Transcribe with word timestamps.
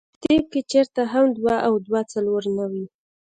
پۀ 0.21 0.23
طب 0.23 0.43
کښې 0.51 0.61
چرته 0.71 1.01
هم 1.13 1.25
دوه 1.37 1.55
او 1.67 1.73
دوه 1.85 2.01
څلور 2.13 2.43
نۀ 2.55 2.65
وي- 2.71 2.83